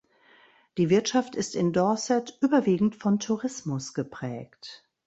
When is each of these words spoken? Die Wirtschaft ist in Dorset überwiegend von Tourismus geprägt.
Die 0.79 0.89
Wirtschaft 0.89 1.35
ist 1.35 1.53
in 1.55 1.73
Dorset 1.73 2.39
überwiegend 2.41 2.95
von 2.95 3.19
Tourismus 3.19 3.93
geprägt. 3.93 4.83